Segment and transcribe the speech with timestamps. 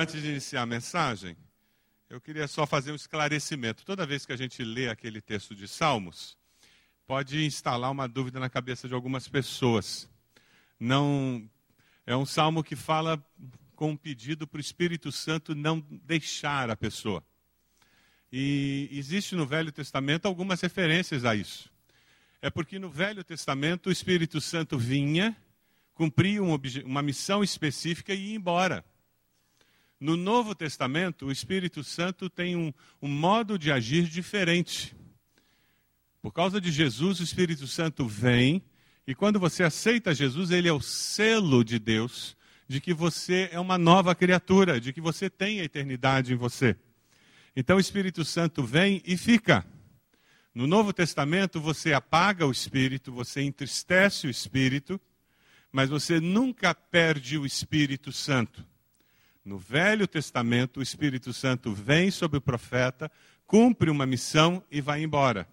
[0.00, 1.36] Antes de iniciar a mensagem,
[2.08, 3.84] eu queria só fazer um esclarecimento.
[3.84, 6.38] Toda vez que a gente lê aquele texto de Salmos,
[7.04, 10.08] pode instalar uma dúvida na cabeça de algumas pessoas.
[10.78, 11.50] Não
[12.06, 13.20] é um salmo que fala
[13.74, 17.20] com um pedido para o Espírito Santo não deixar a pessoa.
[18.30, 21.72] E existe no Velho Testamento algumas referências a isso.
[22.40, 25.36] É porque no Velho Testamento o Espírito Santo vinha,
[25.92, 28.84] cumpria um uma missão específica e ia embora.
[30.00, 34.94] No Novo Testamento, o Espírito Santo tem um, um modo de agir diferente.
[36.22, 38.62] Por causa de Jesus, o Espírito Santo vem,
[39.06, 42.36] e quando você aceita Jesus, ele é o selo de Deus
[42.68, 46.76] de que você é uma nova criatura, de que você tem a eternidade em você.
[47.56, 49.66] Então o Espírito Santo vem e fica.
[50.54, 55.00] No Novo Testamento, você apaga o Espírito, você entristece o Espírito,
[55.72, 58.64] mas você nunca perde o Espírito Santo.
[59.48, 63.10] No Velho Testamento, o Espírito Santo vem sobre o profeta,
[63.46, 65.48] cumpre uma missão e vai embora.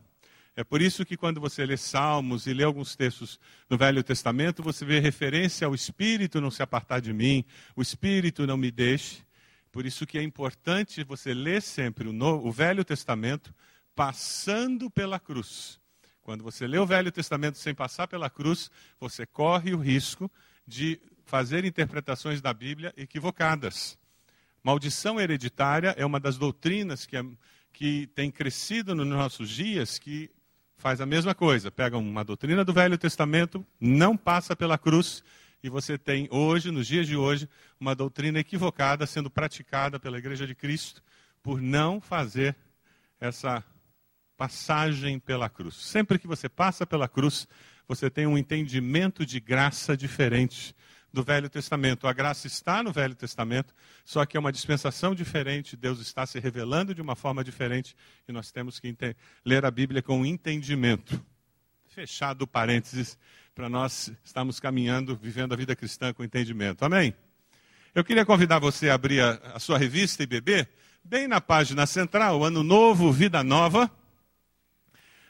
[0.53, 3.39] É por isso que quando você lê Salmos e lê alguns textos
[3.69, 8.45] no Velho Testamento, você vê referência ao Espírito não se apartar de mim, o Espírito
[8.45, 9.23] não me deixe.
[9.71, 13.55] Por isso que é importante você ler sempre o, Novo, o Velho Testamento
[13.95, 15.79] passando pela cruz.
[16.21, 20.29] Quando você lê o Velho Testamento sem passar pela cruz, você corre o risco
[20.67, 23.97] de fazer interpretações da Bíblia equivocadas.
[24.63, 27.23] Maldição hereditária é uma das doutrinas que, é,
[27.73, 30.29] que tem crescido nos nossos dias, que
[30.77, 31.71] faz a mesma coisa.
[31.71, 35.23] Pega uma doutrina do Velho Testamento, não passa pela cruz,
[35.63, 40.45] e você tem hoje, nos dias de hoje, uma doutrina equivocada sendo praticada pela Igreja
[40.45, 41.01] de Cristo
[41.41, 42.55] por não fazer
[43.19, 43.63] essa
[44.37, 45.75] passagem pela cruz.
[45.75, 47.47] Sempre que você passa pela cruz,
[47.87, 50.75] você tem um entendimento de graça diferente
[51.15, 52.07] do Velho Testamento.
[52.07, 56.37] A graça está no Velho Testamento, só que é uma dispensação diferente, Deus está se
[56.39, 57.95] revelando de uma forma diferente
[58.27, 58.93] e nós temos que
[59.43, 61.19] ler a Bíblia com entendimento.
[61.87, 63.17] Fechado parênteses,
[63.55, 66.83] para nós estarmos caminhando, vivendo a vida cristã com entendimento.
[66.83, 67.15] Amém?
[67.95, 70.69] Eu queria convidar você a abrir a, a sua revista e beber,
[71.01, 73.89] bem na página central, Ano Novo, Vida Nova.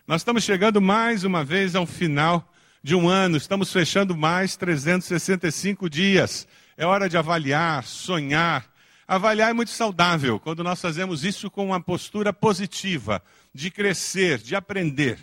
[0.08, 2.52] Nós estamos chegando mais uma vez ao final
[2.86, 6.48] de um ano, estamos fechando mais 365 dias.
[6.78, 8.64] É hora de avaliar, sonhar.
[9.08, 14.56] Avaliar é muito saudável quando nós fazemos isso com uma postura positiva, de crescer, de
[14.56, 15.18] aprender.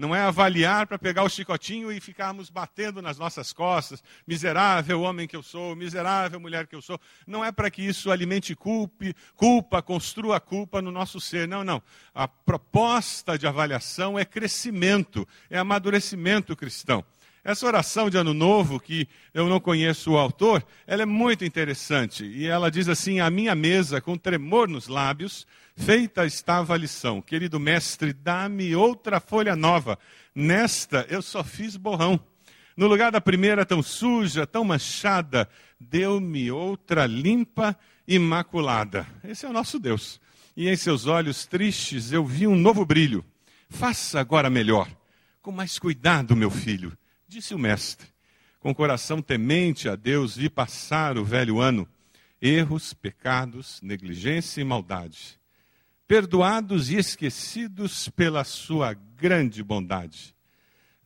[0.00, 4.02] Não é avaliar para pegar o chicotinho e ficarmos batendo nas nossas costas.
[4.26, 6.98] Miserável homem que eu sou, miserável mulher que eu sou.
[7.26, 11.46] Não é para que isso alimente culpe, culpa, construa culpa no nosso ser.
[11.46, 11.82] Não, não.
[12.14, 17.04] A proposta de avaliação é crescimento, é amadurecimento cristão.
[17.42, 22.24] Essa oração de Ano Novo, que eu não conheço o autor, ela é muito interessante.
[22.24, 25.46] E ela diz assim: A minha mesa, com tremor nos lábios,
[25.80, 27.22] Feita estava a lição.
[27.22, 29.98] Querido mestre, dá-me outra folha nova.
[30.34, 32.20] Nesta eu só fiz borrão.
[32.76, 35.48] No lugar da primeira tão suja, tão manchada,
[35.80, 37.74] deu-me outra limpa,
[38.06, 39.06] imaculada.
[39.24, 40.20] Esse é o nosso Deus.
[40.54, 43.24] E em seus olhos tristes eu vi um novo brilho.
[43.70, 44.86] Faça agora melhor.
[45.40, 46.92] Com mais cuidado, meu filho,
[47.30, 48.06] disse o mestre.
[48.58, 51.88] Com coração temente a Deus, vi passar o velho ano.
[52.42, 55.40] Erros, pecados, negligência e maldade
[56.10, 60.34] perdoados e esquecidos pela sua grande bondade.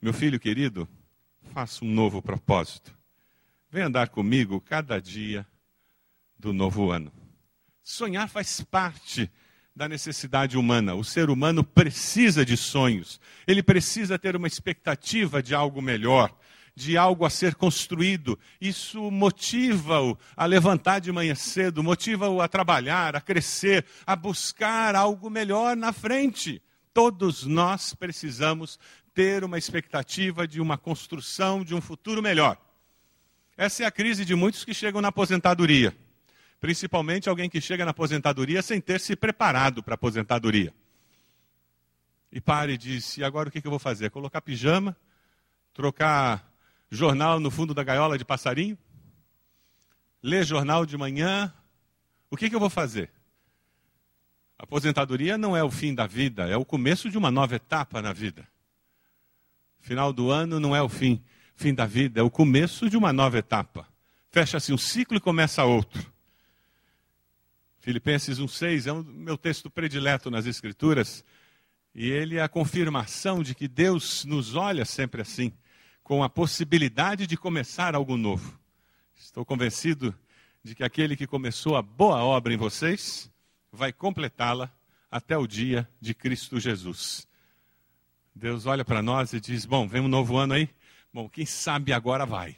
[0.01, 0.89] Meu filho querido,
[1.53, 2.97] faça um novo propósito.
[3.71, 5.47] Vem andar comigo cada dia
[6.39, 7.13] do novo ano.
[7.83, 9.31] Sonhar faz parte
[9.75, 10.95] da necessidade humana.
[10.95, 13.21] O ser humano precisa de sonhos.
[13.47, 16.35] Ele precisa ter uma expectativa de algo melhor
[16.77, 18.39] de algo a ser construído.
[18.61, 25.31] Isso motiva-o a levantar de manhã cedo, motiva-o a trabalhar, a crescer, a buscar algo
[25.31, 26.61] melhor na frente.
[26.93, 28.79] Todos nós precisamos
[29.15, 32.59] ter uma expectativa de uma construção de um futuro melhor.
[33.57, 35.97] Essa é a crise de muitos que chegam na aposentadoria.
[36.65, 40.72] Principalmente alguém que chega na aposentadoria sem ter se preparado para a aposentadoria.
[42.33, 44.09] E para e diz: e agora o que eu vou fazer?
[44.09, 44.97] Colocar pijama,
[45.75, 46.51] trocar
[46.89, 48.78] jornal no fundo da gaiola de passarinho?
[50.22, 51.53] Ler jornal de manhã?
[52.31, 53.10] O que, eu vou fazer?
[54.59, 58.01] A aposentadoria não é o fim da vida, é o começo de uma nova etapa
[58.01, 58.49] na vida.
[59.81, 61.22] Final do ano não é o fim,
[61.55, 63.87] fim da vida, é o começo de uma nova etapa.
[64.31, 66.14] Fecha-se um ciclo e começa outro.
[67.84, 71.22] Filipenses 1,6 é o meu texto predileto nas Escrituras,
[71.95, 75.53] e ele é a confirmação de que Deus nos olha sempre assim
[76.03, 78.59] com a possibilidade de começar algo novo.
[79.15, 80.15] Estou convencido
[80.63, 83.31] de que aquele que começou a boa obra em vocês
[83.71, 84.72] vai completá-la
[85.10, 87.28] até o dia de Cristo Jesus.
[88.34, 90.71] Deus olha para nós e diz: Bom, vem um novo ano aí?
[91.13, 92.57] Bom, quem sabe agora vai.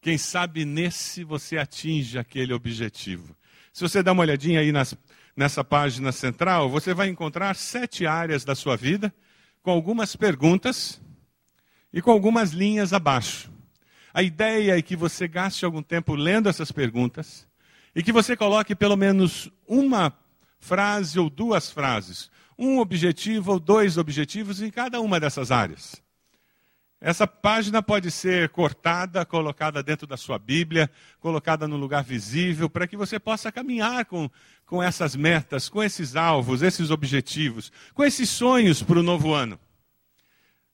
[0.00, 3.34] Quem sabe nesse você atinge aquele objetivo.
[3.72, 4.94] Se você dá uma olhadinha aí nas,
[5.36, 9.12] nessa página central, você vai encontrar sete áreas da sua vida,
[9.62, 11.00] com algumas perguntas
[11.92, 13.50] e com algumas linhas abaixo.
[14.12, 17.46] A ideia é que você gaste algum tempo lendo essas perguntas
[17.94, 20.12] e que você coloque pelo menos uma
[20.58, 26.02] frase ou duas frases, um objetivo ou dois objetivos em cada uma dessas áreas.
[27.00, 32.86] Essa página pode ser cortada, colocada dentro da sua Bíblia, colocada no lugar visível, para
[32.86, 34.30] que você possa caminhar com,
[34.66, 39.58] com essas metas, com esses alvos, esses objetivos, com esses sonhos para o novo ano.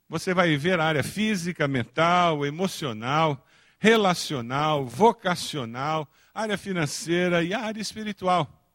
[0.08, 3.46] Você vai ver a área física, mental, emocional,
[3.78, 8.68] relacional, vocacional, área financeira e a área espiritual.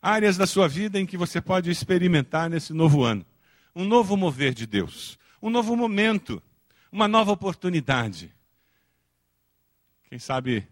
[0.00, 3.26] Áreas da sua vida em que você pode experimentar nesse novo ano.
[3.74, 6.40] Um novo mover de Deus, um novo momento
[6.96, 8.34] uma nova oportunidade.
[10.08, 10.66] Quem sabe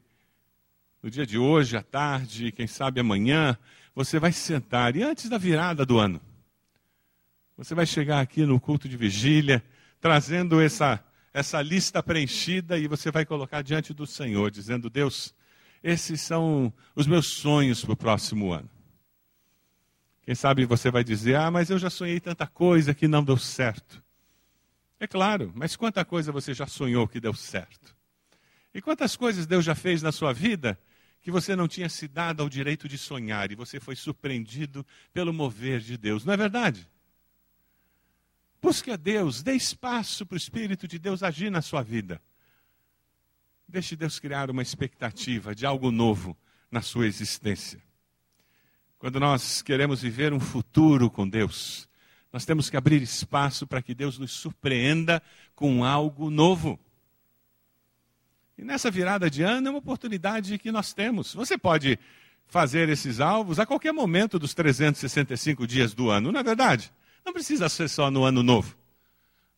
[1.02, 3.58] no dia de hoje, à tarde, quem sabe amanhã,
[3.94, 6.18] você vai se sentar e antes da virada do ano,
[7.58, 9.62] você vai chegar aqui no culto de vigília,
[10.00, 15.34] trazendo essa, essa lista preenchida e você vai colocar diante do Senhor, dizendo: Deus,
[15.82, 18.70] esses são os meus sonhos para o próximo ano.
[20.22, 23.36] Quem sabe você vai dizer: Ah, mas eu já sonhei tanta coisa que não deu
[23.36, 24.02] certo.
[25.04, 27.94] É claro, mas quanta coisa você já sonhou que deu certo?
[28.72, 30.80] E quantas coisas Deus já fez na sua vida
[31.20, 35.30] que você não tinha se dado ao direito de sonhar e você foi surpreendido pelo
[35.30, 36.88] mover de Deus, não é verdade?
[38.62, 42.18] Busque a Deus, dê espaço para o Espírito de Deus agir na sua vida.
[43.68, 46.34] Deixe Deus criar uma expectativa de algo novo
[46.70, 47.82] na sua existência.
[48.98, 51.86] Quando nós queremos viver um futuro com Deus,
[52.34, 55.22] nós temos que abrir espaço para que Deus nos surpreenda
[55.54, 56.76] com algo novo.
[58.58, 61.32] E nessa virada de ano é uma oportunidade que nós temos.
[61.32, 61.96] Você pode
[62.48, 66.92] fazer esses alvos a qualquer momento dos 365 dias do ano, não é verdade?
[67.24, 68.76] Não precisa ser só no ano novo.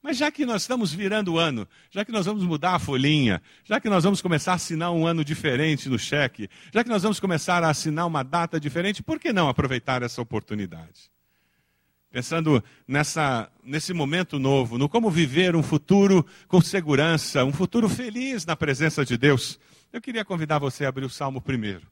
[0.03, 3.41] Mas já que nós estamos virando o ano, já que nós vamos mudar a folhinha,
[3.65, 7.03] já que nós vamos começar a assinar um ano diferente no cheque, já que nós
[7.03, 11.16] vamos começar a assinar uma data diferente, por que não aproveitar essa oportunidade?
[12.17, 18.47] Pensando nessa, nesse momento novo, no como viver um futuro com segurança, um futuro feliz
[18.47, 19.61] na presença de Deus,
[19.93, 21.87] eu queria convidar você a abrir o Salmo primeiro.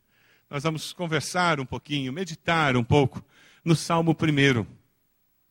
[0.49, 3.23] Nós vamos conversar um pouquinho, meditar um pouco
[3.63, 4.67] no Salmo primeiro.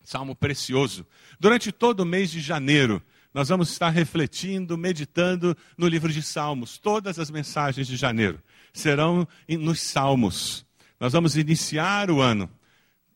[0.04, 1.06] Salmo precioso.
[1.40, 3.00] Durante todo o mês de janeiro,
[3.32, 6.80] nós vamos estar refletindo, meditando no livro de Salmos.
[6.80, 8.42] Todas as mensagens de janeiro
[8.74, 10.66] serão nos Salmos.
[11.00, 12.50] Nós vamos iniciar o ano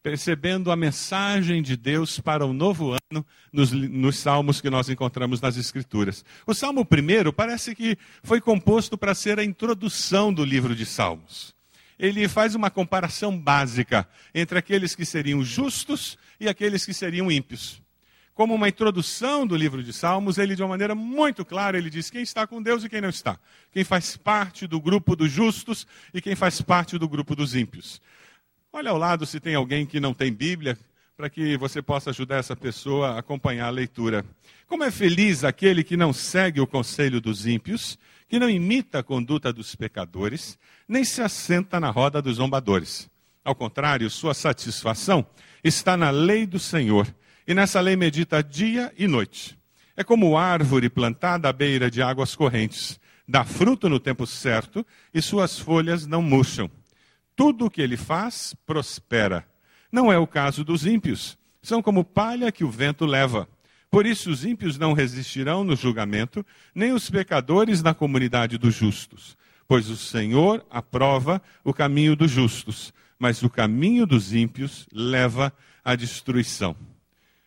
[0.07, 5.41] percebendo a mensagem de Deus para o novo ano nos, nos, salmos que nós encontramos
[5.41, 6.23] nas Escrituras.
[6.45, 11.53] O salmo primeiro parece que foi composto para ser a introdução do livro de Salmos.
[11.99, 17.81] Ele faz uma comparação básica entre aqueles que seriam justos e aqueles que seriam ímpios.
[18.33, 22.09] Como uma introdução do livro de Salmos, ele de uma maneira muito clara, ele diz
[22.09, 23.37] quem está com Deus e quem não está.
[23.73, 27.99] Quem faz parte do grupo dos justos e quem faz parte do grupo dos ímpios.
[28.73, 30.77] Olha ao lado se tem alguém que não tem Bíblia,
[31.15, 34.25] para que você possa ajudar essa pessoa a acompanhar a leitura.
[34.67, 39.03] Como é feliz aquele que não segue o conselho dos ímpios, que não imita a
[39.03, 43.09] conduta dos pecadores, nem se assenta na roda dos zombadores.
[43.43, 45.25] Ao contrário, sua satisfação
[45.63, 47.07] está na lei do Senhor,
[47.47, 49.57] e nessa lei medita dia e noite.
[49.95, 55.21] É como árvore plantada à beira de águas correntes, dá fruto no tempo certo, e
[55.21, 56.69] suas folhas não murcham
[57.37, 59.47] tudo o que ele faz prospera.
[59.91, 61.37] Não é o caso dos ímpios.
[61.61, 63.47] São como palha que o vento leva.
[63.91, 69.37] Por isso os ímpios não resistirão no julgamento, nem os pecadores na comunidade dos justos.
[69.67, 75.53] Pois o Senhor aprova o caminho dos justos, mas o caminho dos ímpios leva
[75.85, 76.75] à destruição.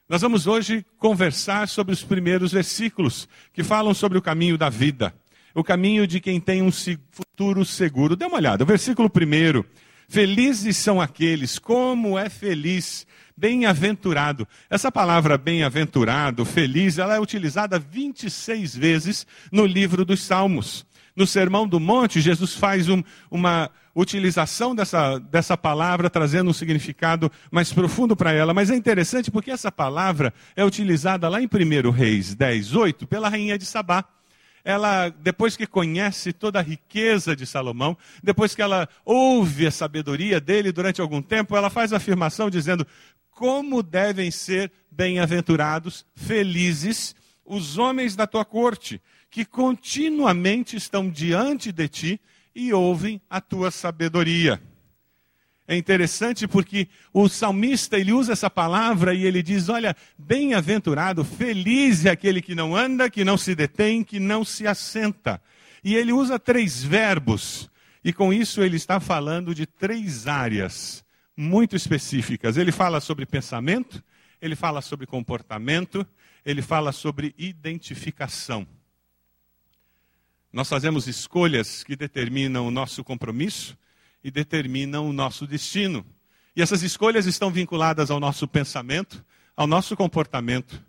[0.09, 5.15] Nós vamos hoje conversar sobre os primeiros versículos que falam sobre o caminho da vida
[5.55, 8.17] o caminho de quem tem um futuro seguro.
[8.17, 9.65] Dê uma olhada, versículo 1.
[10.09, 14.47] Felizes são aqueles, como é feliz, bem-aventurado.
[14.69, 20.85] Essa palavra bem-aventurado, feliz, ela é utilizada 26 vezes no livro dos Salmos.
[21.15, 27.31] No Sermão do Monte, Jesus faz um, uma utilização dessa, dessa palavra, trazendo um significado
[27.51, 28.55] mais profundo para ela.
[28.55, 33.29] Mas é interessante porque essa palavra é utilizada lá em 1 Reis 10, 8, pela
[33.29, 34.05] rainha de Sabá.
[34.65, 40.41] Ela, depois que conhece toda a riqueza de Salomão, depois que ela ouve a sabedoria
[40.41, 42.87] dele durante algum tempo, ela faz a afirmação dizendo:
[43.31, 47.15] Como devem ser bem-aventurados, felizes,
[47.45, 49.01] os homens da tua corte,
[49.31, 52.21] que continuamente estão diante de ti
[52.55, 54.61] e ouvem a tua sabedoria.
[55.71, 62.05] É interessante porque o salmista ele usa essa palavra e ele diz: Olha, bem-aventurado, feliz
[62.05, 65.41] é aquele que não anda, que não se detém, que não se assenta.
[65.85, 67.71] E ele usa três verbos,
[68.03, 71.05] e com isso ele está falando de três áreas
[71.37, 72.57] muito específicas.
[72.57, 74.03] Ele fala sobre pensamento,
[74.43, 76.05] ele fala sobre comportamento,
[76.45, 78.67] ele fala sobre identificação.
[80.53, 83.79] Nós fazemos escolhas que determinam o nosso compromisso
[84.23, 86.05] e determinam o nosso destino.
[86.55, 89.25] E essas escolhas estão vinculadas ao nosso pensamento,
[89.57, 90.83] ao nosso comportamento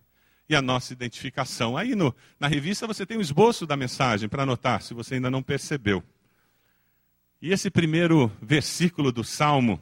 [0.49, 1.77] e à nossa identificação.
[1.77, 5.29] Aí no, na revista você tem um esboço da mensagem para anotar, se você ainda
[5.29, 6.03] não percebeu.
[7.41, 9.79] E esse primeiro versículo do Salmo,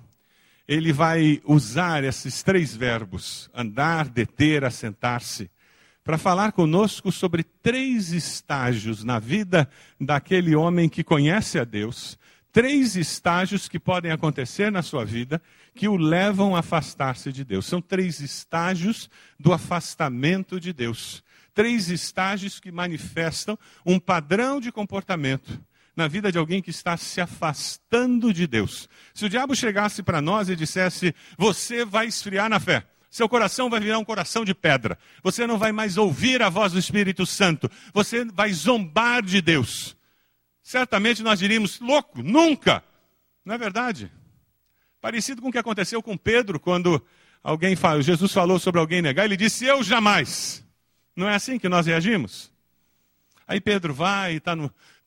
[0.67, 5.49] ele vai usar esses três verbos: andar, deter, assentar-se,
[6.03, 12.17] para falar conosco sobre três estágios na vida daquele homem que conhece a Deus,
[12.51, 15.41] três estágios que podem acontecer na sua vida
[15.75, 17.65] que o levam a afastar-se de Deus.
[17.65, 21.23] São três estágios do afastamento de Deus.
[21.53, 25.61] Três estágios que manifestam um padrão de comportamento
[25.95, 28.87] na vida de alguém que está se afastando de Deus.
[29.13, 32.85] Se o diabo chegasse para nós e dissesse: Você vai esfriar na fé.
[33.09, 34.97] Seu coração vai virar um coração de pedra.
[35.23, 37.69] Você não vai mais ouvir a voz do Espírito Santo.
[37.91, 39.97] Você vai zombar de Deus
[40.69, 42.83] certamente nós diríamos: louco, nunca.
[43.43, 44.11] Não é verdade?
[45.01, 47.03] Parecido com o que aconteceu com Pedro, quando
[47.41, 50.63] alguém fala, Jesus falou sobre alguém negar, ele disse: Eu jamais.
[51.15, 52.51] Não é assim que nós reagimos?
[53.47, 54.55] Aí Pedro vai, está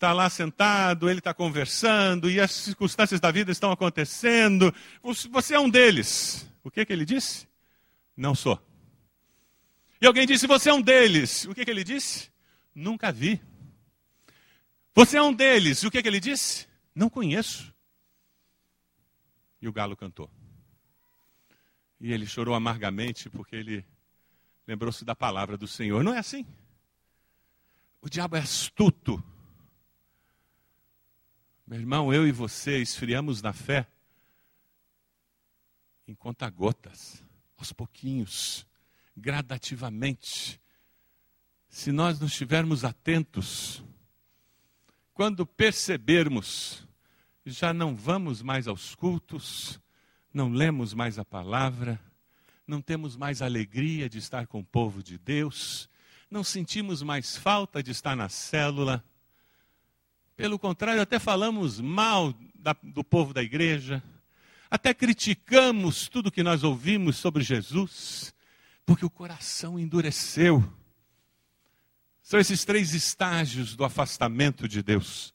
[0.01, 4.75] tá lá sentado, ele está conversando, e as circunstâncias da vida estão acontecendo.
[5.31, 6.45] Você é um deles.
[6.65, 7.47] O que, que ele disse?
[8.17, 8.61] Não sou.
[10.01, 11.45] E alguém disse: Você é um deles.
[11.45, 12.31] O que, que ele disse?
[12.75, 13.41] Nunca vi.
[14.95, 15.83] Você é um deles.
[15.83, 16.67] E o que, que ele disse?
[16.95, 17.73] Não conheço.
[19.61, 20.31] E o galo cantou.
[22.01, 23.85] E ele chorou amargamente porque ele
[24.67, 26.03] lembrou-se da palavra do Senhor.
[26.03, 26.45] Não é assim?
[28.01, 29.23] O diabo é astuto.
[31.67, 33.87] Meu irmão, eu e você esfriamos na fé
[36.07, 37.25] em conta-gotas,
[37.57, 38.67] aos pouquinhos,
[39.17, 40.61] gradativamente.
[41.69, 43.83] Se nós não estivermos atentos,
[45.15, 46.87] quando percebermos,
[47.45, 49.81] já não vamos mais aos cultos,
[50.33, 52.01] não lemos mais a palavra,
[52.67, 55.89] não temos mais alegria de estar com o povo de Deus,
[56.31, 59.05] não sentimos mais falta de estar na célula.
[60.35, 64.03] Pelo contrário, até falamos mal da, do povo da igreja,
[64.71, 68.35] até criticamos tudo que nós ouvimos sobre Jesus,
[68.87, 70.65] porque o coração endureceu.
[72.23, 75.35] São esses três estágios do afastamento de Deus.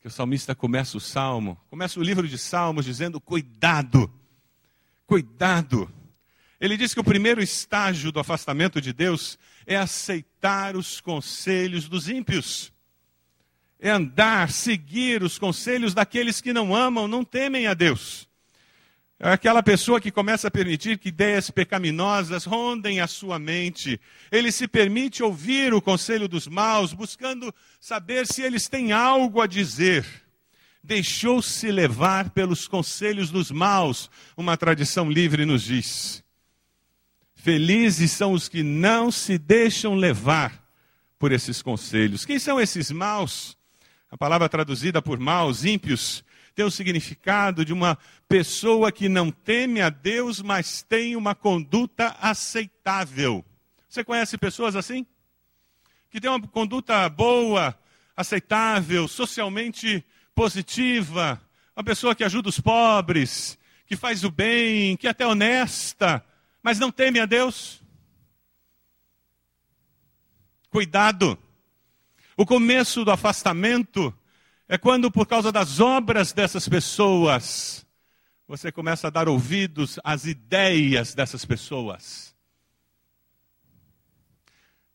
[0.00, 4.12] Que o salmista começa o salmo, começa o livro de Salmos dizendo: cuidado,
[5.06, 5.92] cuidado.
[6.60, 12.08] Ele diz que o primeiro estágio do afastamento de Deus é aceitar os conselhos dos
[12.08, 12.72] ímpios.
[13.78, 18.28] É andar, seguir os conselhos daqueles que não amam, não temem a Deus.
[19.22, 24.00] É aquela pessoa que começa a permitir que ideias pecaminosas rondem a sua mente.
[24.32, 29.46] Ele se permite ouvir o conselho dos maus, buscando saber se eles têm algo a
[29.46, 30.06] dizer.
[30.82, 36.24] Deixou-se levar pelos conselhos dos maus, uma tradição livre nos diz.
[37.34, 40.66] Felizes são os que não se deixam levar
[41.18, 42.24] por esses conselhos.
[42.24, 43.54] Quem são esses maus?
[44.10, 49.80] A palavra traduzida por maus, ímpios, tem o significado de uma pessoa que não teme
[49.80, 53.44] a Deus, mas tem uma conduta aceitável.
[53.88, 55.06] Você conhece pessoas assim?
[56.10, 57.78] Que têm uma conduta boa,
[58.16, 60.04] aceitável, socialmente
[60.34, 61.40] positiva,
[61.76, 66.24] uma pessoa que ajuda os pobres, que faz o bem, que é até honesta,
[66.62, 67.82] mas não teme a Deus?
[70.68, 71.38] Cuidado!
[72.36, 74.14] O começo do afastamento
[74.72, 77.84] é quando, por causa das obras dessas pessoas,
[78.46, 82.32] você começa a dar ouvidos às ideias dessas pessoas.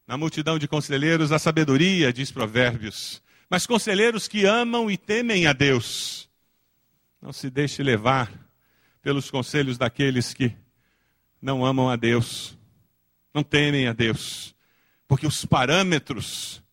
[0.07, 3.21] Na multidão de conselheiros, a sabedoria, diz Provérbios.
[3.49, 6.29] Mas conselheiros que amam e temem a Deus.
[7.21, 8.31] Não se deixe levar
[9.01, 10.55] pelos conselhos daqueles que
[11.41, 12.57] não amam a Deus,
[13.33, 14.55] não temem a Deus,
[15.05, 16.63] porque os parâmetros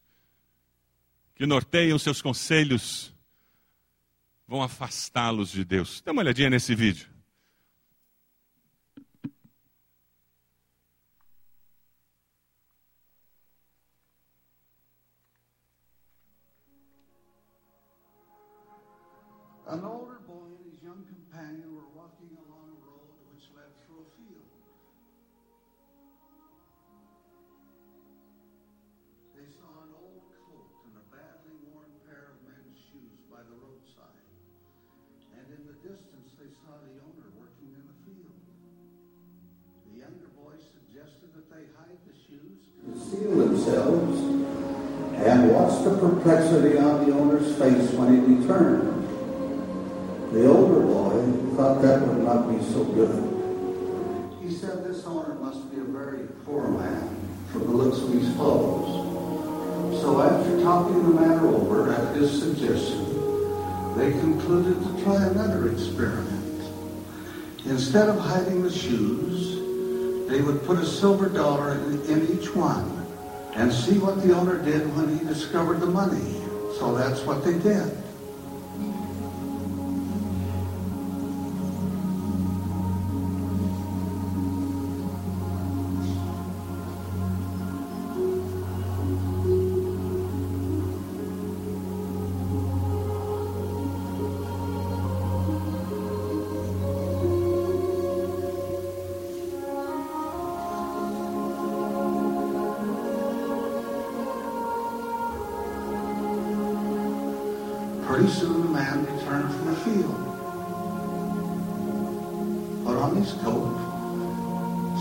[1.43, 3.13] que norteiam seus conselhos,
[4.47, 6.01] vão afastá-los de Deus.
[6.01, 7.09] Dê uma olhadinha nesse vídeo.
[41.03, 44.21] Suggested that they hide the shoes, conceal themselves,
[45.25, 48.89] and watch the perplexity on the owner's face when he returned.
[50.33, 53.29] The older boy thought that would not be so good.
[54.41, 57.17] He said this owner must be a very poor man
[57.51, 60.01] from the looks of his clothes.
[60.01, 63.05] So after talking the matter over at his suggestion,
[63.97, 66.41] they concluded to try another experiment.
[67.67, 69.42] Instead of hiding the shoes,
[70.33, 73.07] they would put a silver dollar in, in each one
[73.55, 76.41] and see what the owner did when he discovered the money.
[76.79, 77.95] So that's what they did.
[113.03, 113.75] On his coat,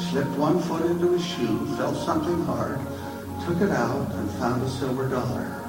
[0.10, 2.79] slipped one foot into his shoe, felt something hard,
[3.46, 5.62] took it out, and found a silver dollar.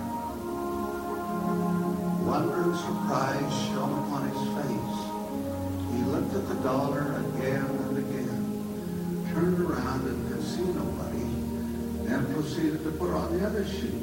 [2.25, 4.99] Wonder and surprise shone upon his face.
[5.93, 11.29] He looked at the dollar again and again, turned around and could see nobody,
[12.09, 14.02] then proceeded to put on the other shoe.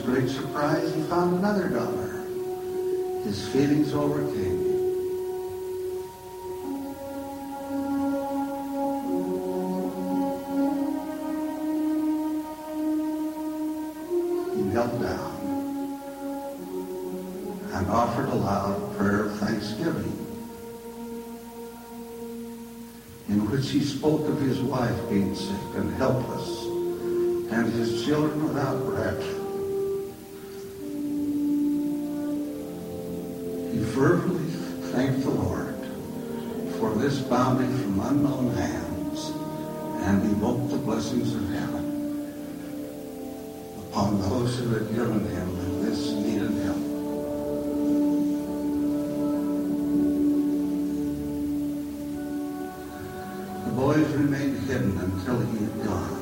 [0.00, 2.24] His great surprise, he found another dollar.
[3.24, 4.70] His feelings overcame him.
[14.56, 15.36] He knelt down
[17.72, 20.16] and offered a loud prayer of thanksgiving
[23.28, 26.64] in which he spoke of his wife being sick and helpless
[27.52, 29.39] and his children without bread.
[34.00, 34.50] Fervently
[34.92, 35.74] thanked the Lord
[36.78, 39.28] for this bounty from unknown hands
[40.06, 41.84] and evoked the blessings of heaven
[43.76, 46.78] upon those who had given him in this needed help.
[53.66, 56.16] The boys remained hidden until he had gone.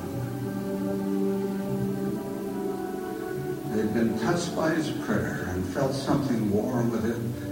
[3.70, 7.48] They'd been touched by his prayer and felt something warm within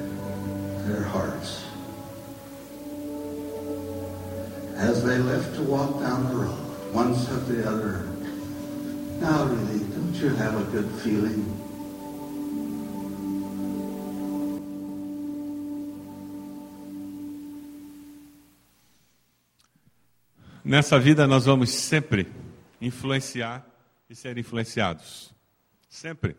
[0.86, 1.64] their hearts.
[4.76, 8.06] As they left to walk down the road, one said to the other,
[9.20, 11.44] Now really, don't you have a good feeling?
[20.64, 22.26] Nessa vida nós vamos sempre
[22.80, 23.64] influenciar
[24.10, 25.32] e ser influenciados.
[25.88, 26.36] Sempre.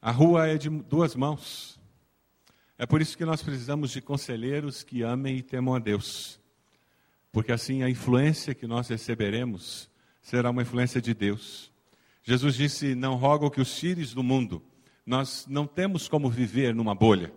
[0.00, 1.77] A rua é de duas mãos.
[2.78, 6.38] É por isso que nós precisamos de conselheiros que amem e temam a Deus.
[7.32, 9.90] Porque assim a influência que nós receberemos
[10.22, 11.72] será uma influência de Deus.
[12.22, 14.62] Jesus disse: Não rogo que os tires do mundo.
[15.04, 17.32] Nós não temos como viver numa bolha.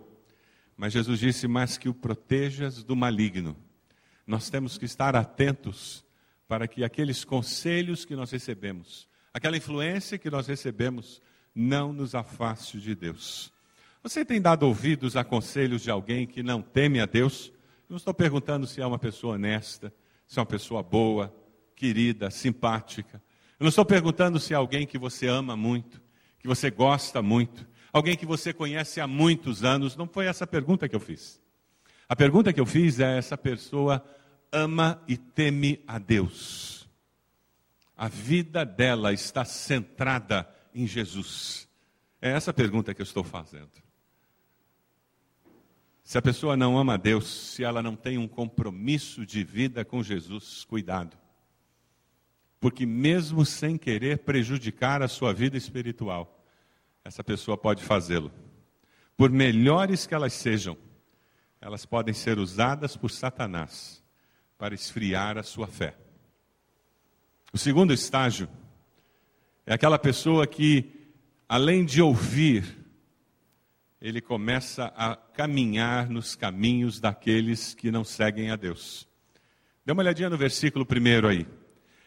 [0.76, 3.56] Mas Jesus disse: Mas que o protejas do maligno.
[4.24, 6.04] Nós temos que estar atentos
[6.46, 11.20] para que aqueles conselhos que nós recebemos, aquela influência que nós recebemos,
[11.52, 13.52] não nos afaste de Deus.
[14.02, 17.52] Você tem dado ouvidos a conselhos de alguém que não teme a Deus?
[17.88, 19.94] Não estou perguntando se é uma pessoa honesta,
[20.26, 21.32] se é uma pessoa boa,
[21.76, 23.22] querida, simpática.
[23.60, 26.02] Eu não estou perguntando se é alguém que você ama muito,
[26.40, 29.96] que você gosta muito, alguém que você conhece há muitos anos.
[29.96, 31.40] Não foi essa pergunta que eu fiz.
[32.08, 34.04] A pergunta que eu fiz é: essa pessoa
[34.50, 36.88] ama e teme a Deus?
[37.96, 41.68] A vida dela está centrada em Jesus?
[42.20, 43.70] É essa pergunta que eu estou fazendo.
[46.02, 49.84] Se a pessoa não ama a Deus, se ela não tem um compromisso de vida
[49.84, 51.16] com Jesus, cuidado.
[52.62, 56.46] porque mesmo sem querer prejudicar a sua vida espiritual,
[57.04, 58.30] essa pessoa pode fazê-lo.
[59.16, 60.76] Por melhores que elas sejam,
[61.60, 64.00] elas podem ser usadas por Satanás
[64.56, 65.96] para esfriar a sua fé.
[67.52, 68.48] O segundo estágio
[69.66, 71.10] é aquela pessoa que,
[71.48, 72.81] além de ouvir,
[74.02, 79.06] ele começa a caminhar nos caminhos daqueles que não seguem a Deus.
[79.86, 81.46] Dê uma olhadinha no versículo primeiro aí.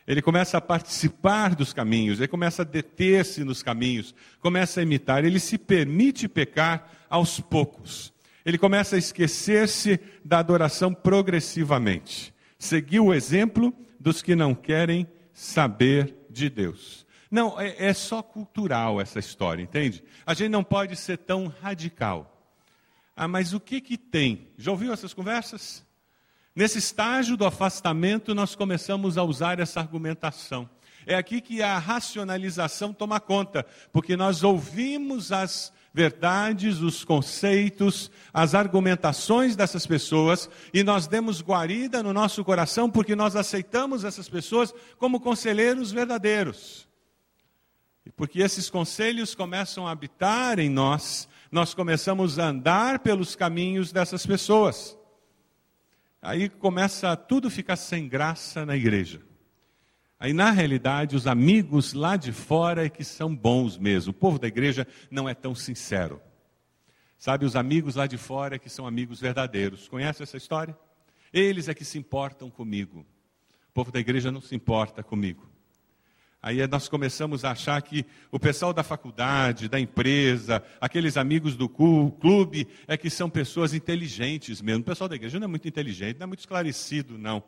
[0.06, 5.24] Ele começa a participar dos caminhos, ele começa a deter-se nos caminhos, começa a imitar,
[5.24, 8.14] ele se permite pecar aos poucos.
[8.46, 12.34] Ele começa a esquecer-se da adoração progressivamente.
[12.60, 17.05] Seguir o exemplo dos que não querem saber de Deus.
[17.36, 20.02] Não, é, é só cultural essa história, entende?
[20.26, 22.50] A gente não pode ser tão radical.
[23.14, 24.48] Ah, mas o que que tem?
[24.58, 25.86] Já ouviu essas conversas?
[26.56, 30.70] Nesse estágio do afastamento, nós começamos a usar essa argumentação.
[31.06, 38.56] É aqui que a racionalização toma conta, porque nós ouvimos as verdades, os conceitos, as
[38.56, 44.74] argumentações dessas pessoas e nós demos guarida no nosso coração porque nós aceitamos essas pessoas
[44.98, 46.86] como conselheiros verdadeiros.
[48.06, 53.92] E porque esses conselhos começam a habitar em nós, nós começamos a andar pelos caminhos
[53.92, 54.98] dessas pessoas.
[56.22, 59.22] Aí começa tudo ficar sem graça na igreja.
[60.20, 64.12] Aí, na realidade, os amigos lá de fora é que são bons mesmo.
[64.12, 66.22] O povo da igreja não é tão sincero.
[67.18, 69.88] Sabe, os amigos lá de fora é que são amigos verdadeiros.
[69.88, 70.78] Conhece essa história?
[71.34, 73.06] Eles é que se importam comigo.
[73.70, 75.55] O povo da igreja não se importa comigo.
[76.46, 81.68] Aí nós começamos a achar que o pessoal da faculdade, da empresa, aqueles amigos do
[81.68, 84.82] clube, é que são pessoas inteligentes mesmo.
[84.82, 87.44] O pessoal da igreja não é muito inteligente, não é muito esclarecido, não.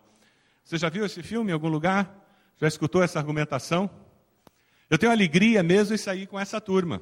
[0.63, 2.27] Você já viu esse filme em algum lugar?
[2.59, 3.87] Já escutou essa argumentação?
[4.89, 6.99] Eu tenho alegria mesmo em sair com essa turma.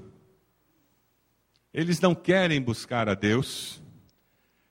[1.73, 3.81] Eles não querem buscar a Deus.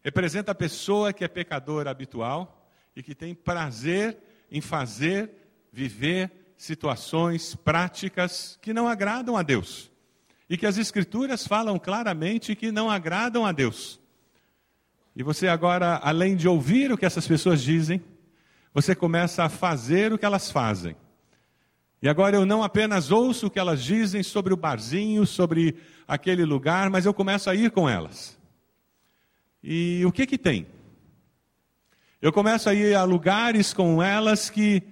[0.02, 4.18] Representa a pessoa que é pecadora habitual e que tem prazer
[4.50, 5.30] em fazer,
[5.72, 9.90] viver situações práticas que não agradam a Deus.
[10.48, 14.00] E que as Escrituras falam claramente que não agradam a Deus.
[15.16, 18.02] E você agora, além de ouvir o que essas pessoas dizem,
[18.72, 20.96] você começa a fazer o que elas fazem.
[22.02, 26.44] E agora eu não apenas ouço o que elas dizem sobre o barzinho, sobre aquele
[26.44, 28.38] lugar, mas eu começo a ir com elas.
[29.62, 30.66] E o que que tem?
[32.20, 34.82] Eu começo a ir a lugares com elas que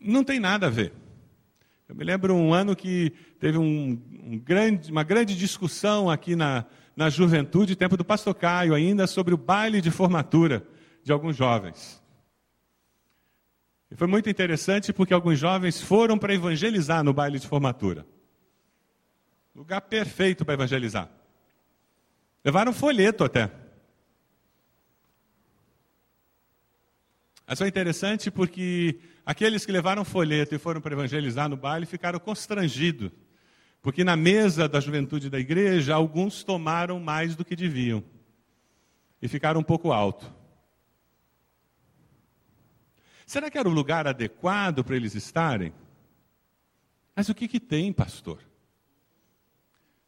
[0.00, 0.92] não tem nada a ver.
[1.88, 6.66] Eu me lembro um ano que teve um, um grande, uma grande discussão aqui na,
[6.94, 10.66] na juventude, tempo do pastor Caio ainda, sobre o baile de formatura
[11.02, 12.02] de alguns jovens.
[13.90, 18.06] E foi muito interessante porque alguns jovens foram para evangelizar no baile de formatura.
[19.54, 21.10] Lugar perfeito para evangelizar.
[22.44, 23.50] Levaram folheto até.
[27.46, 32.18] Mas foi interessante porque aqueles que levaram folheto e foram para evangelizar no baile ficaram
[32.18, 33.10] constrangidos.
[33.82, 38.02] Porque na mesa da juventude da igreja, alguns tomaram mais do que deviam.
[39.20, 40.32] E ficaram um pouco alto.
[43.26, 45.74] Será que era o lugar adequado para eles estarem?
[47.14, 48.38] Mas o que, que tem, pastor?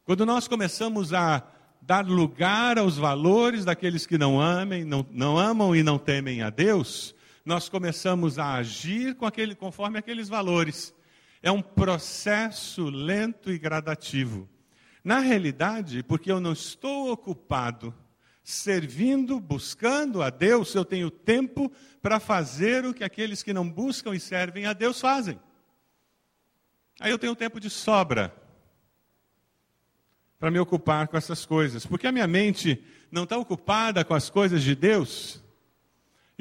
[0.03, 1.47] Quando nós começamos a
[1.83, 6.49] dar lugar aos valores daqueles que não amem, não, não amam e não temem a
[6.49, 10.95] Deus, nós começamos a agir com aquele, conforme aqueles valores.
[11.43, 14.49] É um processo lento e gradativo.
[15.03, 17.95] Na realidade, porque eu não estou ocupado
[18.43, 21.71] servindo, buscando a Deus, eu tenho tempo
[22.03, 25.39] para fazer o que aqueles que não buscam e servem a Deus fazem.
[26.99, 28.35] Aí eu tenho tempo de sobra
[30.39, 34.31] para me ocupar com essas coisas, porque a minha mente não está ocupada com as
[34.31, 35.43] coisas de Deus,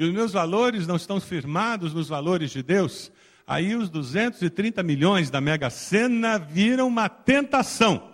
[0.00, 3.12] e os meus valores não estão firmados nos valores de Deus,
[3.46, 8.10] aí os 230 milhões da Mega Sena viram uma tentação.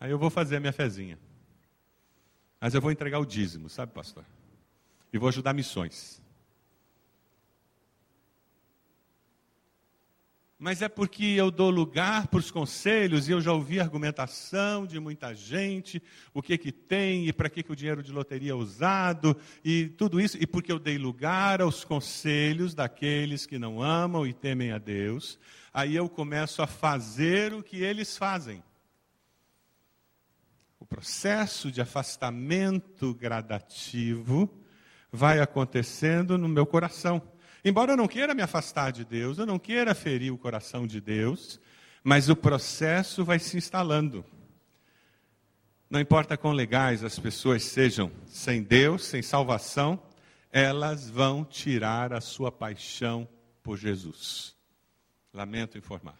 [0.00, 1.20] Aí eu vou fazer a minha fezinha.
[2.60, 4.24] Mas eu vou entregar o dízimo, sabe, pastor?
[5.12, 6.21] E vou ajudar missões.
[10.62, 15.00] Mas é porque eu dou lugar para os conselhos e eu já ouvi argumentação de
[15.00, 16.00] muita gente,
[16.32, 19.88] o que que tem e para que, que o dinheiro de loteria é usado e
[19.88, 24.70] tudo isso, e porque eu dei lugar aos conselhos daqueles que não amam e temem
[24.70, 25.36] a Deus,
[25.74, 28.62] aí eu começo a fazer o que eles fazem.
[30.78, 34.48] O processo de afastamento gradativo
[35.10, 37.20] vai acontecendo no meu coração.
[37.64, 41.00] Embora eu não queira me afastar de Deus, eu não queira ferir o coração de
[41.00, 41.60] Deus,
[42.02, 44.24] mas o processo vai se instalando.
[45.88, 50.02] Não importa quão legais as pessoas sejam, sem Deus, sem salvação,
[50.50, 53.28] elas vão tirar a sua paixão
[53.62, 54.56] por Jesus.
[55.32, 56.18] Lamento informar.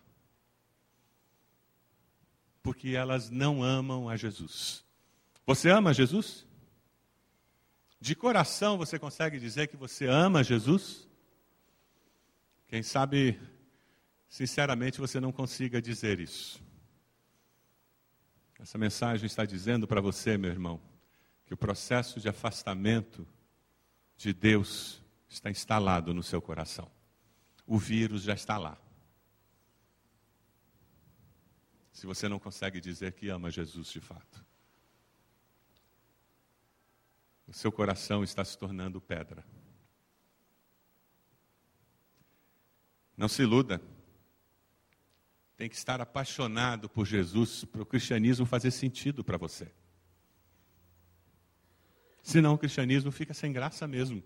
[2.62, 4.84] Porque elas não amam a Jesus.
[5.44, 6.46] Você ama Jesus?
[8.00, 11.08] De coração você consegue dizer que você ama Jesus?
[12.72, 13.38] Quem sabe,
[14.26, 16.58] sinceramente, você não consiga dizer isso.
[18.58, 20.80] Essa mensagem está dizendo para você, meu irmão,
[21.44, 23.28] que o processo de afastamento
[24.16, 26.90] de Deus está instalado no seu coração.
[27.66, 28.78] O vírus já está lá.
[31.92, 34.42] Se você não consegue dizer que ama Jesus de fato.
[37.46, 39.44] o seu coração está se tornando pedra.
[43.16, 43.80] Não se iluda.
[45.56, 49.70] Tem que estar apaixonado por Jesus para o cristianismo fazer sentido para você.
[52.22, 54.22] Senão o cristianismo fica sem graça mesmo.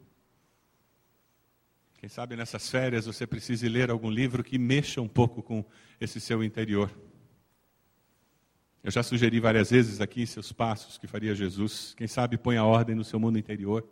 [1.99, 5.65] Quem sabe nessas férias você precise ler algum livro que mexa um pouco com
[6.01, 6.91] esse seu interior.
[8.85, 11.95] Eu já sugeri várias vezes aqui seus passos que faria Jesus.
[11.97, 13.85] Quem sabe põe a ordem no seu mundo interior.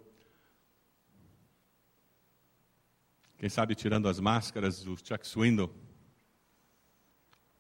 [3.45, 5.71] Quem sabe tirando as máscaras do Chuck Swindoll.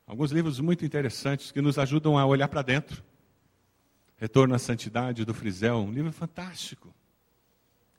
[0.06, 3.04] Alguns livros muito interessantes que nos ajudam a olhar para dentro.
[4.16, 6.94] Retorno à Santidade do Frisel, um livro fantástico,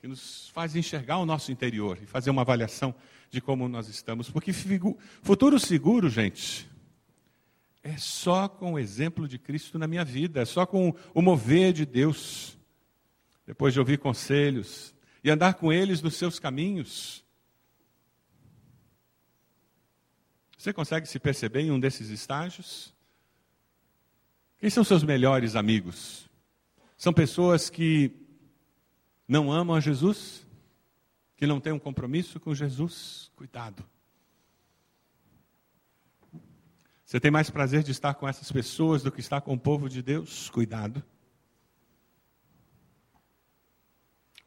[0.01, 2.95] que nos faz enxergar o nosso interior e fazer uma avaliação
[3.29, 4.31] de como nós estamos.
[4.31, 4.51] Porque
[5.21, 6.67] futuro seguro, gente,
[7.83, 11.71] é só com o exemplo de Cristo na minha vida, é só com o mover
[11.71, 12.57] de Deus.
[13.45, 14.91] Depois de ouvir conselhos
[15.23, 17.23] e andar com eles nos seus caminhos.
[20.65, 22.91] Você consegue se perceber em um desses estágios?
[24.57, 26.27] Quem são seus melhores amigos?
[26.97, 28.11] São pessoas que
[29.27, 30.43] não amam a Jesus?
[31.37, 33.31] Que não têm um compromisso com Jesus?
[33.35, 33.87] Cuidado.
[37.05, 39.87] Você tem mais prazer de estar com essas pessoas do que estar com o povo
[39.87, 40.49] de Deus?
[40.49, 41.03] Cuidado.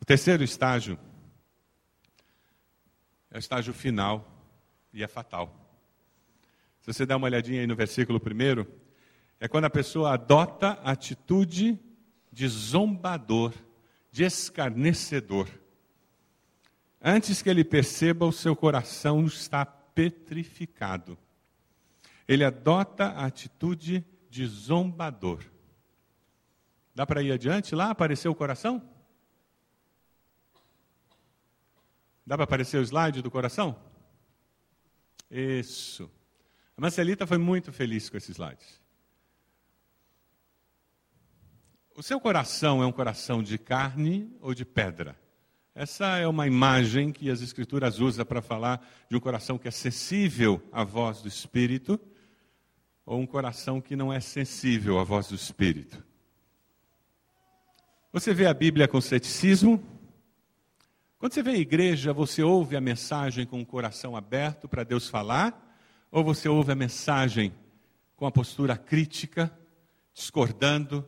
[0.01, 0.99] O terceiro estágio
[3.31, 4.29] é o estágio final
[4.93, 5.68] e é fatal.
[6.89, 8.67] Se você der uma olhadinha aí no versículo primeiro,
[9.39, 11.79] é quando a pessoa adota a atitude
[12.33, 13.53] de zombador,
[14.11, 15.49] de escarnecedor.
[17.01, 21.19] Antes que ele perceba, o seu coração está petrificado
[22.29, 25.43] ele adota a atitude de zombador.
[26.95, 27.91] Dá para ir adiante lá?
[27.91, 28.87] Apareceu o coração?
[32.27, 33.81] Dá para aparecer o slide do coração?
[35.31, 36.11] Isso.
[36.79, 38.65] A Marcelita foi muito feliz com esse slide.
[41.97, 45.19] O seu coração é um coração de carne ou de pedra?
[45.75, 49.73] Essa é uma imagem que as Escrituras usam para falar de um coração que é
[49.73, 52.01] sensível à voz do Espírito
[53.05, 56.01] ou um coração que não é sensível à voz do Espírito.
[58.13, 59.83] Você vê a Bíblia com ceticismo?
[61.19, 65.09] Quando você vê a igreja, você ouve a mensagem com o coração aberto para Deus
[65.09, 65.68] falar?
[66.11, 67.53] Ou você ouve a mensagem
[68.17, 69.53] com a postura crítica,
[70.15, 71.07] discordando?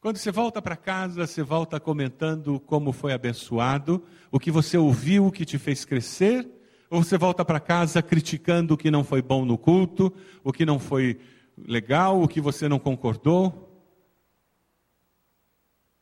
[0.00, 5.30] Quando você volta para casa, você volta comentando como foi abençoado, o que você ouviu,
[5.30, 6.48] que te fez crescer,
[6.90, 10.12] ou você volta para casa criticando o que não foi bom no culto,
[10.44, 11.20] o que não foi
[11.56, 13.68] legal, o que você não concordou.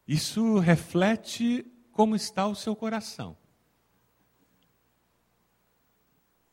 [0.06, 3.36] Isso reflete como está o seu coração.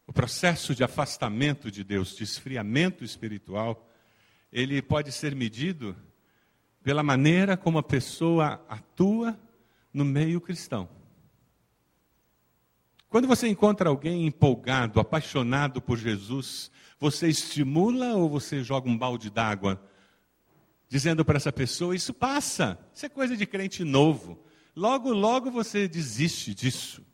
[0.06, 3.88] O processo de afastamento de Deus, de esfriamento espiritual,
[4.52, 5.96] ele pode ser medido
[6.82, 9.40] pela maneira como a pessoa atua
[9.94, 10.90] no meio cristão.
[13.08, 19.30] Quando você encontra alguém empolgado, apaixonado por Jesus, você estimula ou você joga um balde
[19.30, 19.80] d'água,
[20.90, 24.44] dizendo para essa pessoa: Isso passa, isso é coisa de crente novo.
[24.76, 27.06] Logo, logo você desiste disso.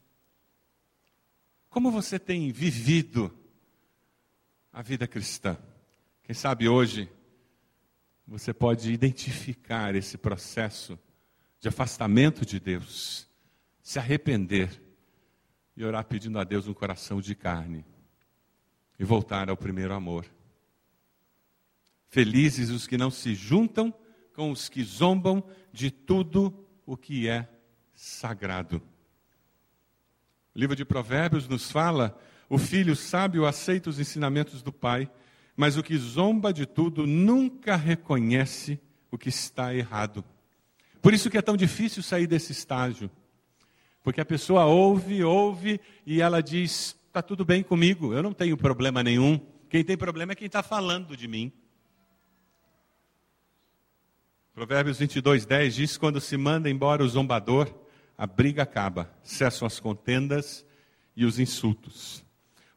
[1.73, 3.35] Como você tem vivido
[4.71, 5.57] a vida cristã?
[6.21, 7.09] Quem sabe hoje
[8.27, 10.99] você pode identificar esse processo
[11.59, 13.27] de afastamento de Deus,
[13.81, 14.79] se arrepender
[15.75, 17.83] e orar pedindo a Deus um coração de carne
[18.99, 20.27] e voltar ao primeiro amor.
[22.07, 23.91] Felizes os que não se juntam
[24.35, 27.49] com os que zombam de tudo o que é
[27.95, 28.79] sagrado.
[30.55, 32.17] O livro de Provérbios nos fala:
[32.49, 35.09] o filho sábio aceita os ensinamentos do pai,
[35.55, 40.23] mas o que zomba de tudo nunca reconhece o que está errado.
[41.01, 43.09] Por isso que é tão difícil sair desse estágio.
[44.03, 48.57] Porque a pessoa ouve, ouve e ela diz: está tudo bem comigo, eu não tenho
[48.57, 49.39] problema nenhum.
[49.69, 51.51] Quem tem problema é quem está falando de mim.
[54.53, 57.73] Provérbios 22, 10 diz: Quando se manda embora o zombador,
[58.23, 60.65] a briga acaba, cessam as contendas
[61.13, 62.23] e os insultos.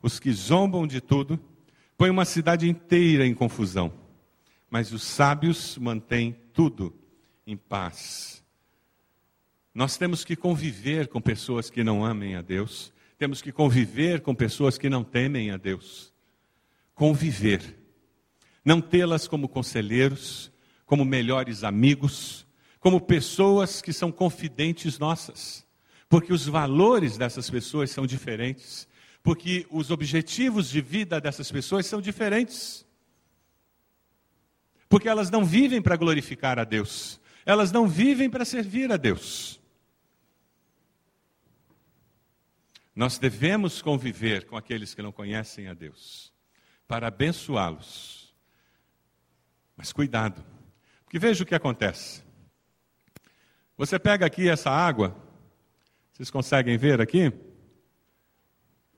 [0.02, 1.38] Os que zombam de tudo
[1.96, 3.92] põem uma cidade inteira em confusão,
[4.68, 6.92] mas os sábios mantêm tudo
[7.46, 8.44] em paz.
[9.72, 14.34] Nós temos que conviver com pessoas que não amem a Deus, temos que conviver com
[14.34, 16.12] pessoas que não temem a Deus.
[16.92, 17.78] Conviver.
[18.64, 20.50] Não tê-las como conselheiros,
[20.84, 22.44] como melhores amigos,
[22.80, 25.66] como pessoas que são confidentes nossas.
[26.08, 28.86] Porque os valores dessas pessoas são diferentes,
[29.22, 32.86] porque os objetivos de vida dessas pessoas são diferentes.
[34.88, 39.60] Porque elas não vivem para glorificar a Deus, elas não vivem para servir a Deus.
[42.94, 46.32] Nós devemos conviver com aqueles que não conhecem a Deus,
[46.88, 48.34] para abençoá-los.
[49.76, 50.42] Mas cuidado,
[51.04, 52.25] porque veja o que acontece.
[53.76, 55.14] Você pega aqui essa água,
[56.12, 57.30] vocês conseguem ver aqui?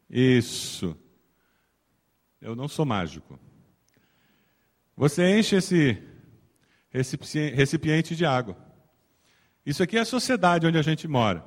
[0.09, 0.97] Isso.
[2.41, 3.39] Eu não sou mágico.
[4.97, 6.01] Você enche esse
[7.55, 8.57] recipiente de água.
[9.67, 11.45] Isso aqui é a sociedade onde a gente mora.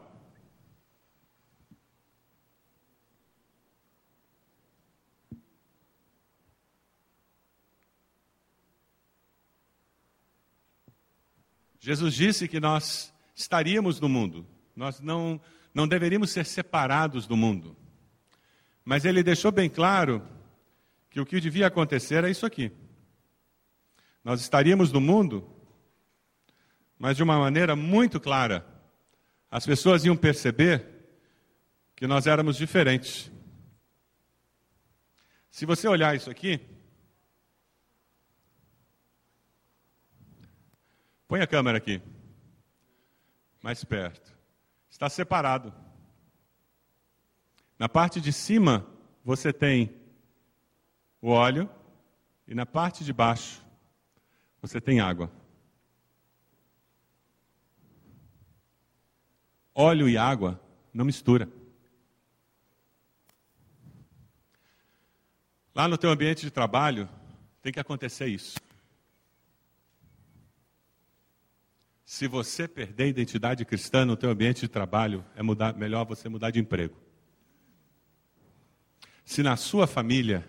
[11.80, 15.40] Jesus disse que nós estaríamos no mundo, nós não,
[15.74, 17.76] não deveríamos ser separados do mundo.
[18.84, 20.26] Mas ele deixou bem claro
[21.10, 22.72] que o que devia acontecer era isso aqui.
[24.24, 25.48] Nós estaríamos no mundo,
[26.98, 28.66] mas de uma maneira muito clara.
[29.50, 30.86] As pessoas iam perceber
[31.96, 33.32] que nós éramos diferentes.
[35.50, 36.60] Se você olhar isso aqui,
[41.32, 42.02] Põe a câmera aqui.
[43.62, 44.36] Mais perto.
[44.90, 45.74] Está separado.
[47.78, 48.86] Na parte de cima,
[49.24, 49.96] você tem
[51.22, 51.70] o óleo,
[52.48, 53.62] e na parte de baixo,
[54.62, 55.32] você tem água.
[59.74, 60.60] Óleo e água
[60.94, 61.50] não mistura.
[65.74, 67.08] Lá no teu ambiente de trabalho,
[67.62, 68.60] tem que acontecer isso.
[72.12, 76.28] Se você perder a identidade cristã no teu ambiente de trabalho, é mudar, melhor você
[76.28, 76.94] mudar de emprego.
[79.24, 80.46] Se na sua família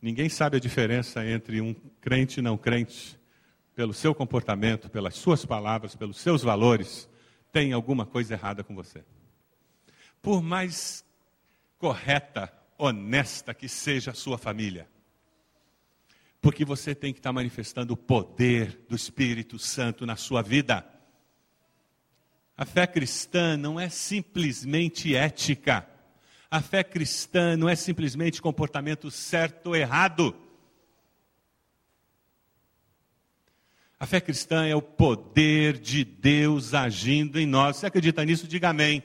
[0.00, 3.20] ninguém sabe a diferença entre um crente e não crente,
[3.74, 7.06] pelo seu comportamento, pelas suas palavras, pelos seus valores,
[7.52, 9.04] tem alguma coisa errada com você.
[10.22, 11.04] Por mais
[11.76, 14.88] correta, honesta que seja a sua família,
[16.40, 20.86] porque você tem que estar manifestando o poder do Espírito Santo na sua vida.
[22.56, 25.88] A fé cristã não é simplesmente ética.
[26.50, 30.34] A fé cristã não é simplesmente comportamento certo ou errado.
[34.00, 37.76] A fé cristã é o poder de Deus agindo em nós.
[37.76, 38.46] Você acredita nisso?
[38.46, 39.02] Diga amém.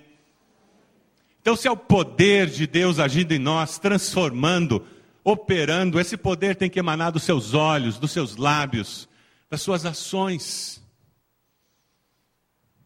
[1.42, 4.88] Então, se é o poder de Deus agindo em nós, transformando,
[5.24, 9.08] operando, esse poder tem que emanar dos seus olhos, dos seus lábios,
[9.50, 10.84] das suas ações.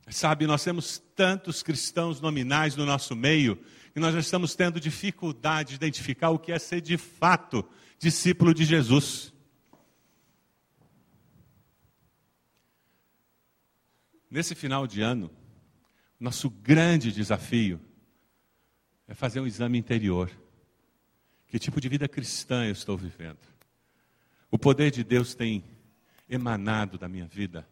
[0.10, 3.60] Sabe, nós temos tantos cristãos nominais no nosso meio
[3.94, 8.54] que nós já estamos tendo dificuldade de identificar o que é ser de fato discípulo
[8.54, 9.34] de Jesus.
[14.30, 15.32] Nesse final de ano,
[16.20, 17.82] nosso grande desafio
[19.08, 20.30] é fazer um exame interior.
[21.48, 23.40] Que tipo de vida cristã eu estou vivendo?
[24.52, 25.64] O poder de Deus tem
[26.30, 27.68] emanado da minha vida,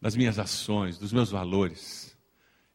[0.00, 2.16] das minhas ações, dos meus valores.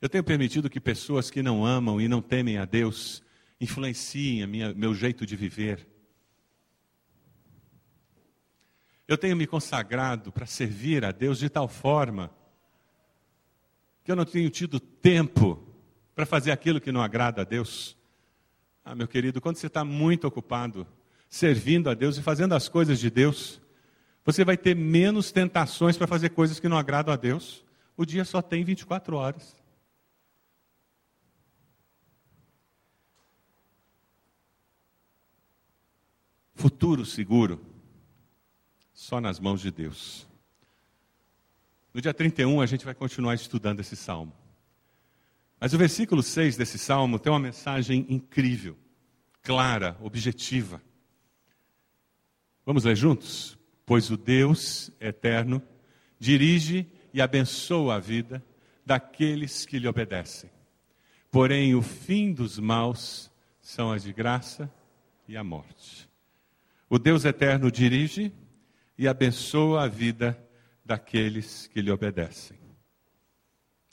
[0.01, 3.23] Eu tenho permitido que pessoas que não amam e não temem a Deus
[3.59, 5.87] influenciem a minha, meu jeito de viver.
[9.07, 12.31] Eu tenho me consagrado para servir a Deus de tal forma
[14.03, 15.67] que eu não tenho tido tempo
[16.13, 17.97] para fazer aquilo que não agrada a Deus.
[18.87, 20.85] Ah, meu querido, quando você está muito ocupado
[21.27, 23.59] servindo a Deus e fazendo as coisas de Deus,
[24.23, 27.65] você vai ter menos tentações para fazer coisas que não agradam a Deus.
[27.97, 29.55] O dia só tem 24 horas.
[36.53, 37.59] Futuro seguro,
[38.93, 40.27] só nas mãos de Deus.
[41.91, 44.44] No dia 31, a gente vai continuar estudando esse salmo.
[45.59, 48.77] Mas o versículo 6 desse salmo tem uma mensagem incrível,
[49.41, 50.81] clara, objetiva.
[52.65, 53.57] Vamos ler juntos?
[53.85, 55.61] Pois o Deus eterno
[56.19, 58.43] dirige e abençoa a vida
[58.85, 60.49] daqueles que lhe obedecem.
[61.31, 63.31] Porém, o fim dos maus
[63.61, 64.71] são a de graça
[65.27, 66.09] e a morte.
[66.89, 68.31] O Deus eterno dirige
[68.97, 70.39] e abençoa a vida
[70.83, 72.57] daqueles que lhe obedecem.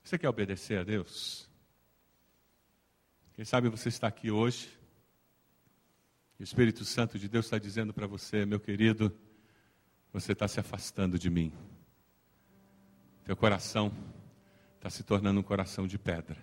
[0.03, 1.51] Você quer obedecer a Deus?
[3.35, 4.69] Quem sabe você está aqui hoje
[6.39, 9.11] e o Espírito Santo de Deus está dizendo para você, meu querido,
[10.13, 11.51] você está se afastando de mim.
[13.25, 13.91] Teu coração
[14.77, 16.37] está se tornando um coração de pedra.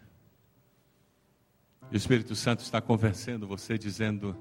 [1.91, 4.35] E o Espírito Santo está convencendo você, dizendo: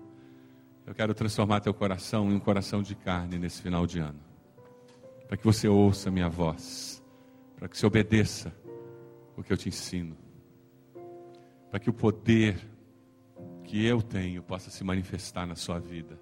[0.86, 4.20] Eu quero transformar teu coração em um coração de carne nesse final de ano.
[5.26, 7.02] Para que você ouça a minha voz.
[7.56, 8.54] Para que você obedeça
[9.36, 10.27] o que eu te ensino.
[11.70, 12.58] Para que o poder
[13.68, 16.18] que eu tenho possa se manifestar na sua vida.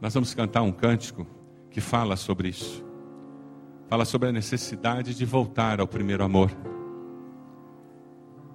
[0.00, 1.26] Nós vamos cantar um cântico
[1.68, 2.84] que fala sobre isso.
[3.88, 6.50] Fala sobre a necessidade de voltar ao primeiro amor.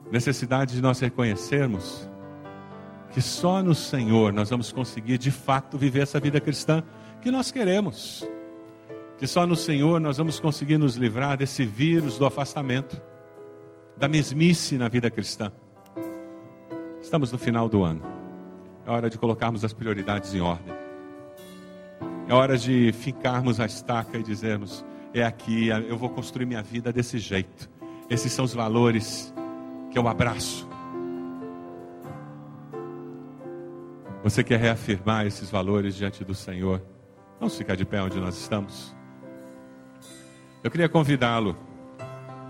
[0.10, 2.10] Necessidade de nós reconhecermos
[3.12, 6.82] que só no Senhor nós vamos conseguir de fato viver essa vida cristã
[7.22, 8.26] que nós queremos.
[9.18, 13.02] Que só no Senhor nós vamos conseguir nos livrar desse vírus do afastamento
[13.98, 15.52] da mesmice na vida cristã.
[17.02, 18.02] Estamos no final do ano.
[18.86, 20.74] É hora de colocarmos as prioridades em ordem.
[22.28, 24.84] É hora de ficarmos a estaca e dizermos:
[25.14, 27.70] é aqui, eu vou construir minha vida desse jeito.
[28.10, 29.34] Esses são os valores
[29.92, 30.68] que eu abraço.
[34.24, 36.82] Você quer reafirmar esses valores diante do Senhor?
[37.40, 38.96] Vamos ficar de pé onde nós estamos.
[40.64, 41.58] Eu queria convidá-lo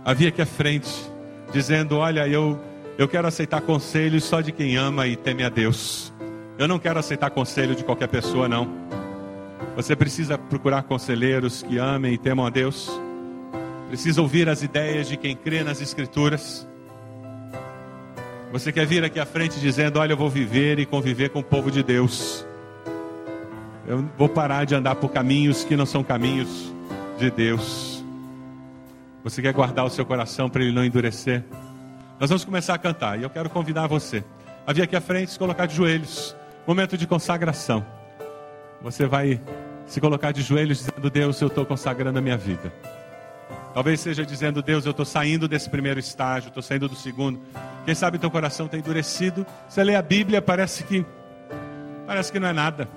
[0.05, 1.11] a vir aqui à frente
[1.53, 2.59] dizendo: Olha, eu,
[2.97, 6.11] eu quero aceitar conselhos só de quem ama e teme a Deus.
[6.57, 8.67] Eu não quero aceitar conselho de qualquer pessoa, não.
[9.75, 12.91] Você precisa procurar conselheiros que amem e temam a Deus.
[13.87, 16.67] Precisa ouvir as ideias de quem crê nas Escrituras.
[18.51, 21.43] Você quer vir aqui à frente dizendo: Olha, eu vou viver e conviver com o
[21.43, 22.45] povo de Deus.
[23.85, 26.73] Eu vou parar de andar por caminhos que não são caminhos
[27.17, 27.92] de Deus.
[29.23, 31.43] Você quer guardar o seu coração para ele não endurecer?
[32.19, 34.23] Nós vamos começar a cantar e eu quero convidar você
[34.67, 36.35] a vir aqui à frente, se colocar de joelhos.
[36.67, 37.85] Momento de consagração.
[38.81, 39.41] Você vai
[39.85, 42.73] se colocar de joelhos dizendo: Deus, eu estou consagrando a minha vida.
[43.73, 47.41] Talvez seja dizendo: Deus, eu estou saindo desse primeiro estágio, estou saindo do segundo.
[47.85, 49.45] Quem sabe teu coração está endurecido.
[49.69, 51.05] Você lê a Bíblia, parece que
[52.05, 52.89] parece que não é nada.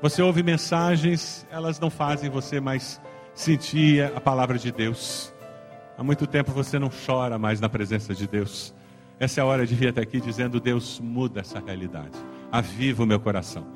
[0.00, 3.00] Você ouve mensagens, elas não fazem você mais
[3.34, 5.31] sentir a palavra de Deus.
[5.96, 8.74] Há muito tempo você não chora mais na presença de Deus.
[9.20, 12.18] Essa é a hora de vir até aqui dizendo: Deus, muda essa realidade.
[12.50, 13.66] Aviva o meu coração.